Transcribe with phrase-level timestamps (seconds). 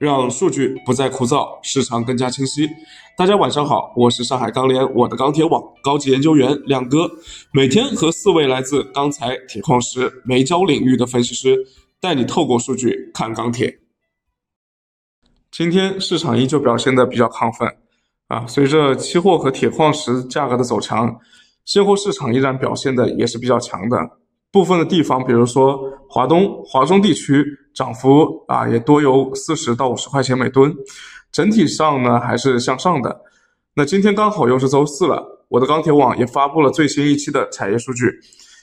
[0.00, 2.66] 让数据不再枯燥，市场更加清晰。
[3.18, 7.06] 大家晚上好，我是上海钢联我的钢铁网高级研究员亮哥，
[7.52, 11.54] 每天和四位来自钢材、铁矿石、煤焦领域的分析师，
[12.00, 13.78] 带你透过数据看钢铁。
[15.50, 17.68] 今天市场依旧表现的比较亢奋
[18.28, 21.14] 啊，随着期货和铁矿石价格的走强，
[21.66, 23.98] 现货市场依然表现的也是比较强的。
[24.52, 30.74] 部分的地方，比如说华东、华中地区，涨幅啊也多有四十到五十块钱每吨，
[31.30, 33.22] 整体上呢还是向上的。
[33.74, 38.06] 那今天刚好又是周四了，我的钢铁网也发布了最新一期的产业数据。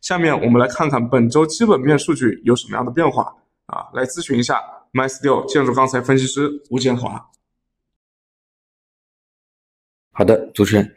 [0.00, 3.34] 下面我们来看看本周基本面数据有什么样的变化
[3.66, 3.86] 啊？
[3.92, 4.60] 来咨询一下
[4.92, 7.28] MySteel 建筑钢材分析师吴建华。
[10.12, 10.94] 好的，主持人。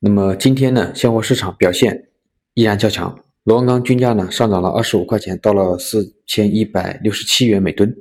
[0.00, 2.08] 那么今天呢，现货市场表现
[2.54, 3.16] 依然较强。
[3.44, 7.94] 螺纹钢均价呢上涨了二十五块钱，到了四千一百六十七元每吨。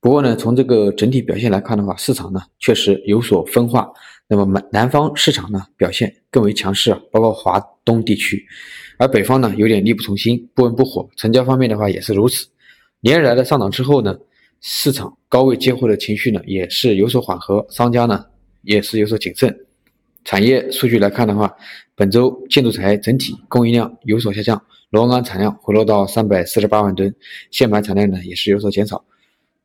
[0.00, 3.88] 不过呢，从这个整体表现来看的话，市场呢确实有所分化。
[4.26, 8.44] 那么南南方市场呢表现更为强势，包括华东地区，
[8.98, 11.08] 而北方呢有点力不从心，不温不火。
[11.16, 12.44] 成交方面的话也是如此。
[13.00, 14.18] 连日来的上涨之后呢，
[14.60, 18.24] 市场高位接货的情绪呢也是有所缓和，商家呢
[18.62, 19.56] 也是有所谨慎。
[20.24, 21.54] 产业数据来看的话，
[21.94, 27.14] 本周建筑材整体供应量有所下降，螺纹钢产量回落到三百四十八万吨，
[27.50, 29.04] 线板产量呢也是有所减少。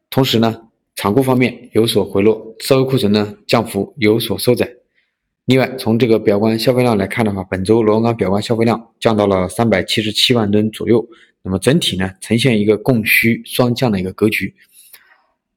[0.10, 0.62] 同时呢，
[0.96, 4.70] 厂库方面有所回落，社会库存呢降幅有所收窄。
[5.46, 11.08] 另外，从这个表观消费量来看的话，本周螺纹钢表观消费量降到了三百七十七万吨左右，
[11.42, 14.54] 那么整体呢呈现一个供需双降的一个格局。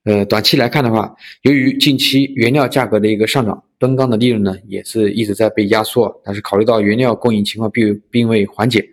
[0.05, 6.21] 呃，短期来看的话，由于近期原料价格的一个上涨，吨钢的利润呢也是一直在被压缩。
[6.25, 8.85] 但是考虑到原料供应情况并并未缓解，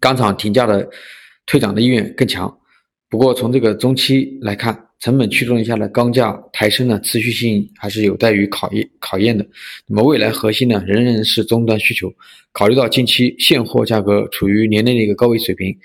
[0.00, 0.88] 钢厂停价的
[1.46, 2.52] 退涨的意愿更强。
[3.08, 9.46] 不过从这个中期来看，成本驱动下的钢价抬升呢，持续性还是有待于考验考验的。
[9.86, 12.12] 那么未来核心呢，仍然是终端需求。
[12.50, 15.76] 考虑到近期现货价格处于年内的一个高位水平。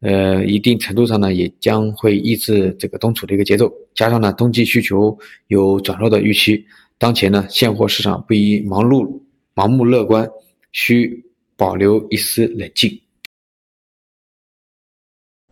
[0.00, 3.70] 呃，一定程度上呢，也将会抑制这个冬储的一个节奏。
[3.94, 5.16] 加上呢，冬季需求
[5.48, 6.64] 有转弱的预期，
[6.96, 9.22] 当前呢，现货市场不宜盲目
[9.54, 10.26] 盲目乐观，
[10.72, 11.22] 需
[11.54, 12.90] 保留一丝冷静。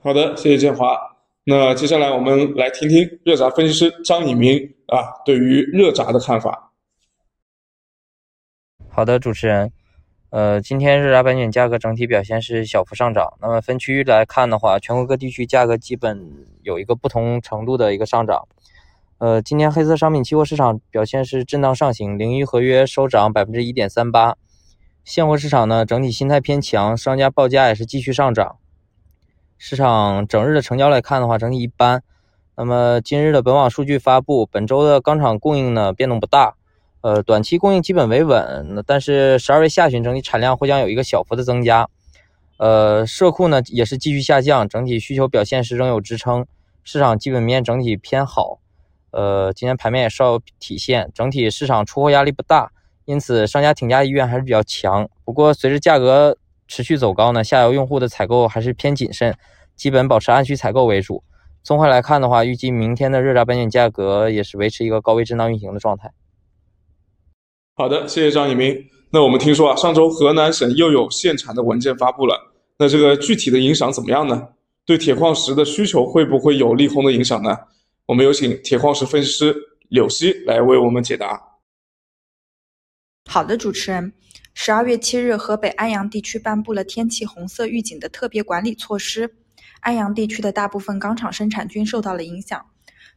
[0.01, 0.97] 好的，谢谢建华。
[1.45, 6.73] 那接下来我们来听听热轧分析师张以明啊，对于热轧的看法。
[8.89, 9.78] 好的，主持人。
[10.31, 13.33] 呃，今天热轧板卷价格整体表现是小幅上涨。
[13.41, 18.47] 那么分区域来看的话，全国各地区价格基本有一个不同程度的一个上涨。
[19.17, 24.37] 呃，今天黑色商品期货市场表现是震荡上行，零一合约收涨百分之一点三八。
[25.03, 28.59] 现货市场呢，整体心态偏强，商家报价也是继续上涨。
[29.57, 32.03] 市场整日的成交来看的话，整体一般。
[32.55, 36.58] 那么今日的本网数据发布，本周的钢厂供应呢变动不大。
[37.01, 41.89] 呃，短期供应基本维稳，但是十二月下旬整体产量或将有一个小幅的增加。
[42.59, 46.45] 呃，社库呢也是继续下降，整体需求表现是仍有支撑，
[46.83, 48.59] 市场基本面整体偏好。
[49.13, 52.73] 呃，今天盘面也稍有体现，整体市场出货压力不大，
[53.05, 55.09] 因此商家挺价意愿还是比较强。
[55.25, 56.37] 不过随着价格
[56.67, 59.35] 持续走高呢，下游用户的采购还是偏谨慎，
[59.77, 61.23] 基本保持按需采购为主。
[61.63, 66.11] 综合来看的话，预计明天的热轧板卷价格也是维持一个高位震荡运行的状态。
[67.79, 68.89] 好的，谢谢张一鸣。
[69.11, 74.49] 那我们听说啊，上周河南省又有限产的文件发布了，那这个具体的影响怎么样呢？
[74.85, 77.57] 对铁矿石的需求会不会有利空的影响呢？
[78.07, 79.55] 我们有请铁矿石分析师
[79.91, 81.41] 柳溪来为我们解答。
[83.31, 84.13] 好的，主持人，
[84.55, 89.37] 十二月七日，河北安阳地区颁布了天气红色预警的特别管理措施，
[89.83, 92.67] 安阳地区的大部分钢厂生产均受到了影响。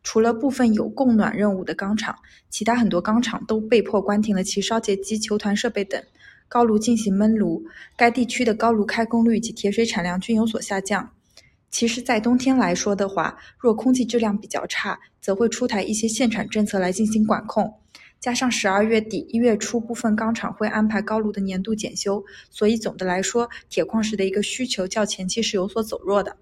[0.03, 2.17] 除了部分有供暖任务的钢厂，
[2.50, 6.03] 其他很多钢厂都被迫关停了其烧结机、球团设备等，
[6.50, 7.63] 高炉进行焖炉。
[7.95, 11.11] 该地区的高炉开工率及铁水产量均有所下降。
[11.69, 17.73] 其实，在冬天来说的话，若空气质量比较差，则会出台一些限产政策来进行管控。
[18.20, 26.35] 加上十二月底、一月初，部分钢厂会安排高炉的年度检修，所以总的来说，铁矿石的一个需求较前期是有所走弱的。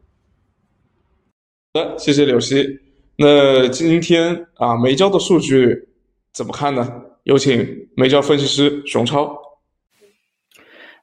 [1.73, 2.88] 好的，谢谢柳溪。
[3.21, 5.89] 那今天啊，煤焦的数据
[6.31, 6.89] 怎么看呢？
[7.23, 9.37] 有请煤焦分析师熊超。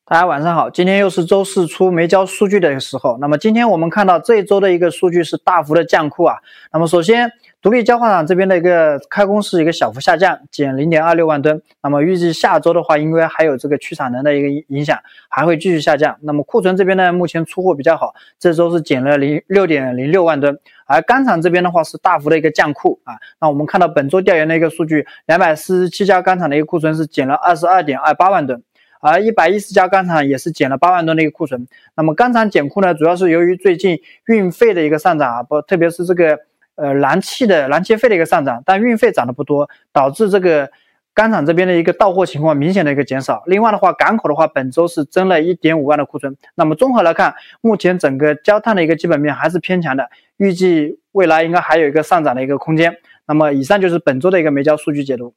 [0.06, 3.18] 大家晚上好，今天又是周四出没交数据的时候。
[3.20, 6.36] 那么今天我们看到这一周的一个数据是大幅的降库啊。
[6.72, 7.30] 那么首先，
[7.62, 11.60] 独立焦化厂这边的一个开工是一个小幅下降，减零点二六万吨。
[11.82, 14.96] 那么预计下周的话，应该还有这个去产能的一个影响，
[15.28, 16.16] 还会继续下降。
[16.20, 20.56] 那么库存这边呢，目前出货比较好，这周是减了零六点零六万吨。
[20.86, 23.14] 而钢厂这边的话是大幅的一个降库啊。
[23.40, 28.62] 那我们看到本周调研的一个数据，两百四十七家钢厂的一个库存是减了二十二点二八万吨。
[29.00, 31.66] 而一百一十家钢厂也是减了八万吨的一个库存。
[31.96, 36.38] 那么钢厂减库呢，主要是由于最近运费的一个上涨啊，不，特别是这个
[36.76, 40.70] 呃燃气的燃气费的一个上涨，但运费涨得不多，导致这个
[41.12, 43.42] 钢厂这边的一个到货情况明显的一个减少。
[43.46, 46.36] 另外的话，港口的话本周是增了一点五万的库存。
[46.54, 52.94] 那么综合来看，目前整个焦炭的一个基本面还是偏强的，预计未来应该还有一个上涨的一个空间。
[53.26, 55.34] 那么以上就是本周的一个煤焦数据解读。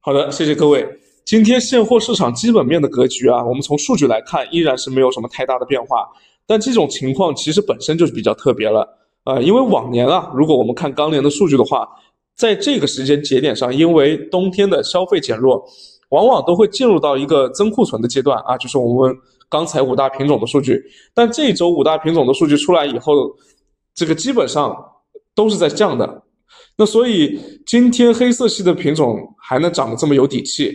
[0.00, 0.86] 好的，谢谢各位。
[1.24, 6.06] 今天现货市场基本面的格局啊，我们从数据来看依然是没有什么太大的变化。
[6.46, 8.86] 但这种情况其实本身就是比较特别了
[9.24, 11.88] 啊，因为往年啊，如果我们看钢联的数据的话，
[12.36, 15.64] 在这个时间节点上，因为冬天的消费减弱，
[16.10, 19.16] 往往都会进入到一个增库存的阶段啊，就是我们
[19.48, 20.82] 刚才五大品种的数据。
[21.14, 23.12] 但这周五大品种的数据出来以后，
[23.94, 24.76] 这个基本上
[25.34, 26.22] 都是在降的。
[26.76, 30.74] 那所以今天黑色系的品种还能涨得这么有底气。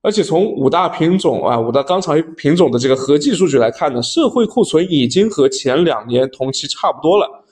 [0.00, 7.43] 而且从五大品种啊，五大钢材品种的这个合计数据来看呢，社会库存已经和前两年同期差不多了。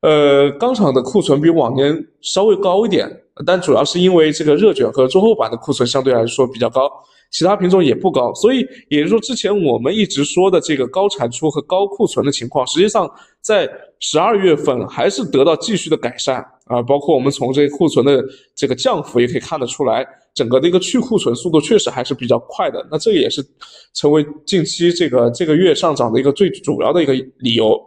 [0.00, 3.06] 呃，钢厂的库存比往年稍微高一点，
[3.44, 6.90] 但主要是因为这个热卷和中厚板的库存相对来说比较高，
[7.30, 8.32] 其他品种也不高。
[8.32, 13.10] 所以也就是说，之前我们一直说的这个高产出和高库存的情况，实际上
[13.42, 16.80] 在十二月份还是得到继续的改善啊。
[16.80, 18.24] 包括我们从这个库存的
[18.56, 20.06] 这个降幅也可以看得出来。
[20.32, 23.44] 整个的一个去库存速度确实还是比较快的，那这也是
[23.92, 27.78] 成为近期这个这个月上涨的一个最主要的一个理由。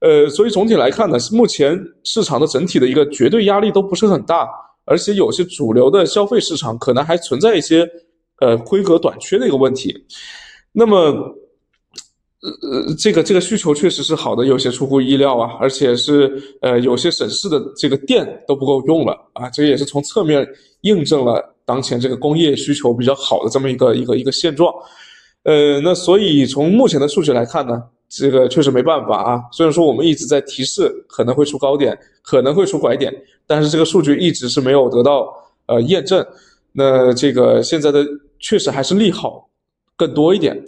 [0.00, 4.48] 呃，所以总体来看呢，目前市场的整体的一个绝对压力都不是很大，
[4.84, 7.88] 而且有些主流的消费市场可能还存在一些
[8.40, 9.94] 呃规格短缺的一个问题。
[10.72, 11.34] 那么。
[12.40, 20.46] 呃呃，这个这个需求确实是好的，有些出乎意料啊，而且是呃有些省市的这个电都不够用了啊，这也是从侧面
[20.82, 24.72] 印证了当前这个工业需求比较好的这么一个一个一个现状。
[25.42, 29.42] 呃，那所以从目前的数据来看呢，这个确实没办法啊。
[29.52, 33.12] 虽然说我们一直在提示可能会出高点，可能会出拐点，
[33.46, 35.32] 但是这个数据一直是没有得到
[35.66, 36.26] 呃验证。
[36.72, 38.06] 那这个现在的
[38.38, 39.48] 确实还是利好
[39.96, 40.58] 更多一点。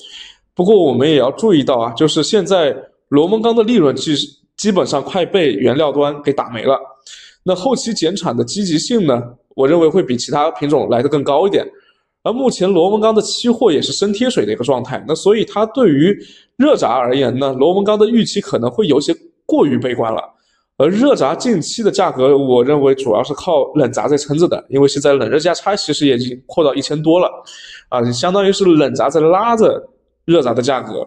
[0.55, 2.77] 不过我们也要注意到啊，就是现在
[3.09, 4.15] 螺纹钢的利润基
[4.57, 6.79] 基本上快被原料端给打没了，
[7.43, 9.23] 那后期减产的积极性呢，
[9.55, 11.67] 我认为会比其他品种来的更高一点。
[12.23, 16.17] 而目前螺纹钢的期货也是深贴水的一个状态，那所以它对于
[16.57, 19.15] 热轧而言呢，螺纹钢的预期可能会有些
[19.47, 20.23] 过于悲观了。
[20.77, 27.31] 而热轧近期的价格，我认为主要是靠冷轧在撑着的，因为现在冷热价差其实也已经扩到一千多了，
[27.89, 29.89] 啊，相当于是冷轧在拉着。
[30.27, 31.05] 热轧的价格，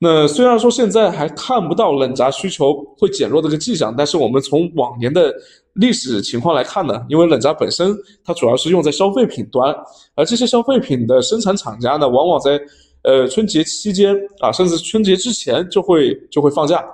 [0.00, 5.32] 那虽然说现在还看不到冷轧需求会减弱这个迹象，但是我们从往年的
[5.74, 9.74] 历史情况来看呢，因为冷轧本身它主要是用在消费品端，
[10.14, 12.60] 而这些消费品的生产厂家呢，往往在
[13.02, 16.84] 呃春节期间啊，甚至春节之前就会就会放假，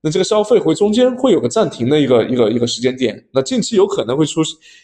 [0.00, 4.40] 那这个消费会中间会有个暂停的一个一个一个时间点，那近期有可能会出，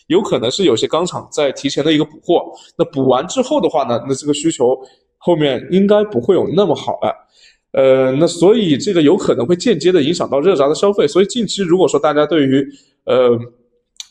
[0.06, 2.44] 有可能是有些钢厂在提前的一个补货，
[2.76, 4.78] 那补完之后的话呢，那这个需求。
[5.24, 7.14] 后面应该不会有那么好了，
[7.72, 11.08] 呃，那所以这个有可能会间接的影响到热轧的消费。
[11.08, 12.62] 所以近期如果说大家对于
[13.06, 13.30] 呃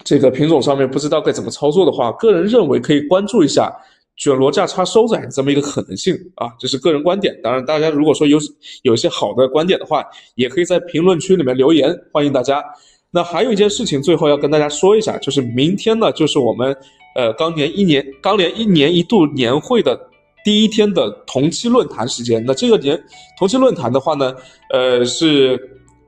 [0.03, 3.72] 这个品种上面不知道该怎么操作的话，个人认为可以关注一下
[4.18, 7.39] 卷螺价差收窄这么一个可能性啊，这是个人观点。
[7.44, 8.39] 当然，大家如果说有
[8.82, 10.03] 有一些好的观点的话，
[10.34, 12.63] 也可以在评论区里面留言，欢迎大家。
[13.12, 16.75] 那还有一件事情，最后要跟大家说一下，就是明天呢，就是我们
[17.15, 20.08] 呃钢联一年钢联一年一度年会的。
[20.43, 23.01] 第一天的同期论坛时间，那这个年
[23.38, 24.33] 同期论坛的话呢，
[24.69, 25.60] 呃，是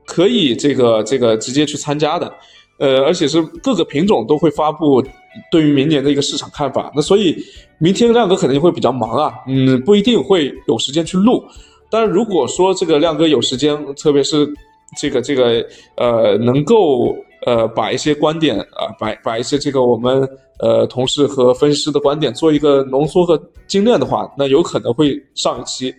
[0.04, 2.32] 可以这个这个直接去参加的，
[2.78, 5.02] 呃，而且是各个品种都会发布
[5.50, 6.92] 对于明年的一个市场看法。
[6.94, 7.36] 那所以
[7.78, 11.44] 明天亮哥可能会比较忙啊，嗯，不一定会有时间去录。
[11.90, 14.52] 但如果说这个亮哥有时间，特别是
[14.98, 15.64] 这个这个
[15.96, 20.28] 呃，能够呃把一些观点啊，把把一些这个我们。
[20.60, 23.36] 呃，同事和分析师的观点做一个浓缩和
[23.66, 25.92] 精炼的话，那有可能会上一期。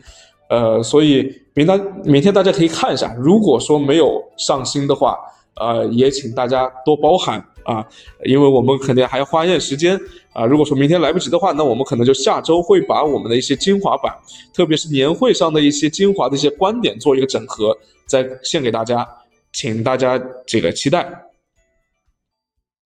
[0.50, 3.14] 呃，所以明天明天大家可以看一下。
[3.20, 5.18] 如果说没有上新的话，
[5.58, 7.46] 呃，也请大家多包涵。
[7.66, 7.86] 啊，
[8.24, 10.00] 因为我们肯定还要花一点时间
[10.32, 10.46] 啊。
[10.46, 14.16] 如果说明天来不及的话，那我们可能就下周会把我们的一些精华版，
[14.54, 19.06] 特别是年会上的一些精华的一些观点做一个整合，再献给大家，
[19.52, 21.12] 请大家这个期待。